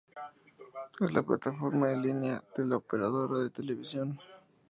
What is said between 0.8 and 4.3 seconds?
Es la plataforma en línea de la operadora de televisión.